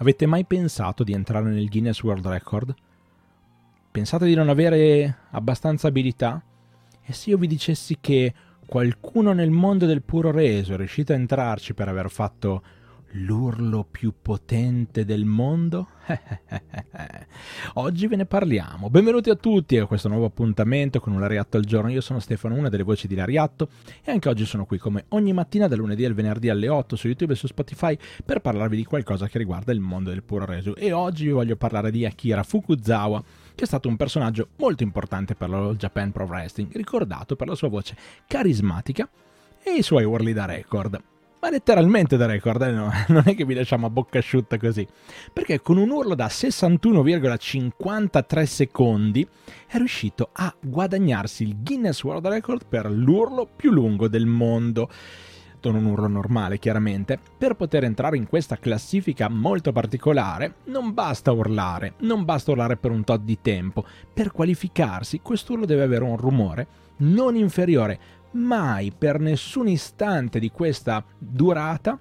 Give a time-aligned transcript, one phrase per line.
[0.00, 2.74] Avete mai pensato di entrare nel Guinness World Record?
[3.90, 6.42] Pensate di non avere abbastanza abilità?
[7.02, 8.32] E se io vi dicessi che
[8.66, 12.62] qualcuno nel mondo del puro reso è riuscito a entrarci per aver fatto
[13.12, 15.88] l'urlo più potente del mondo?
[17.74, 18.90] Oggi ve ne parliamo.
[18.90, 21.90] Benvenuti a tutti a questo nuovo appuntamento con un Lariatto al giorno.
[21.90, 23.70] Io sono Stefano, una delle voci di Lariatto
[24.04, 27.06] e anche oggi sono qui come ogni mattina dal lunedì al venerdì alle 8 su
[27.06, 30.76] YouTube e su Spotify per parlarvi di qualcosa che riguarda il mondo del puro reso.
[30.76, 33.22] E oggi vi voglio parlare di Akira Fukuzawa,
[33.54, 37.54] che è stato un personaggio molto importante per la Japan Pro Wrestling, ricordato per la
[37.54, 39.08] sua voce carismatica
[39.62, 41.09] e i suoi urli da record
[41.40, 42.70] ma letteralmente da record, eh?
[42.70, 44.86] no, non è che vi lasciamo a bocca asciutta così,
[45.32, 49.26] perché con un urlo da 61,53 secondi
[49.66, 54.90] è riuscito a guadagnarsi il Guinness World Record per l'urlo più lungo del mondo.
[55.62, 57.20] Non un urlo normale, chiaramente.
[57.36, 62.90] Per poter entrare in questa classifica molto particolare, non basta urlare, non basta urlare per
[62.90, 63.84] un tot di tempo.
[64.14, 66.66] Per qualificarsi, quest'urlo deve avere un rumore
[67.00, 67.98] non inferiore
[68.32, 71.98] mai per nessun istante di questa durata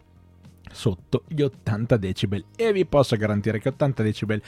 [0.72, 2.46] sotto gli 80 decibel.
[2.56, 4.42] E vi posso garantire che 80 decibel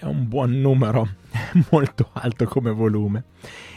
[0.00, 1.06] è un buon numero,
[1.70, 3.24] molto alto come volume.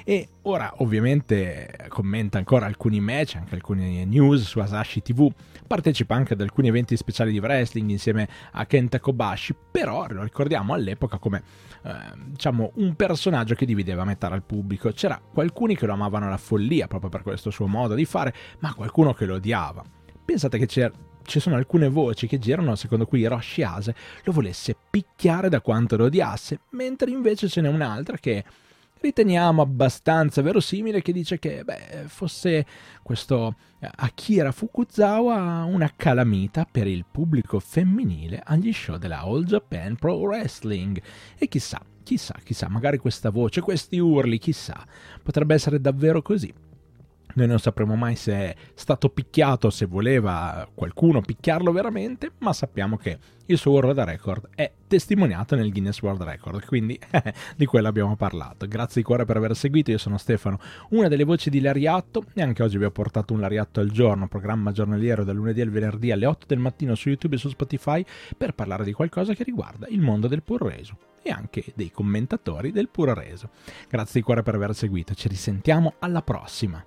[0.06, 5.30] E ora ovviamente commenta ancora alcuni match, anche alcune news su Asashi TV,
[5.68, 10.74] partecipa anche ad alcuni eventi speciali di wrestling insieme a Kenta Kobashi, però lo ricordiamo
[10.74, 11.44] all'epoca come
[11.84, 11.92] eh,
[12.26, 14.92] diciamo un personaggio che divideva metà al pubblico.
[14.92, 18.74] C'era qualcuno che lo amavano alla follia proprio per questo suo modo di fare, ma
[18.74, 19.84] qualcuno che lo odiava.
[20.24, 20.92] Pensate che c'era
[21.26, 25.98] ci sono alcune voci che girano secondo cui Hiroshi Ase lo volesse picchiare da quanto
[25.98, 28.44] lo odiasse, mentre invece ce n'è un'altra che
[29.04, 32.66] riteniamo abbastanza verosimile che dice che beh, fosse
[33.04, 33.56] questo
[33.96, 41.02] Akira Fukuzawa una calamita per il pubblico femminile agli show della All Japan Pro Wrestling.
[41.38, 44.86] E chissà, chissà, chissà, magari questa voce, questi urli, chissà,
[45.22, 46.54] potrebbe essere davvero così.
[47.36, 52.98] Noi non sapremo mai se è stato picchiato, se voleva qualcuno picchiarlo veramente, ma sappiamo
[52.98, 53.18] che
[53.48, 56.98] il suo da record è testimoniato nel Guinness World Record, quindi
[57.58, 58.68] di quello abbiamo parlato.
[58.68, 62.42] Grazie di cuore per aver seguito, io sono Stefano, una delle voci di Lariatto e
[62.42, 66.12] anche oggi vi ho portato un Lariatto al giorno, programma giornaliero dal lunedì al venerdì
[66.12, 68.06] alle 8 del mattino su YouTube e su Spotify
[68.38, 72.72] per parlare di qualcosa che riguarda il mondo del puro reso e anche dei commentatori
[72.72, 73.50] del puro reso.
[73.90, 76.86] Grazie di cuore per aver seguito, ci risentiamo alla prossima.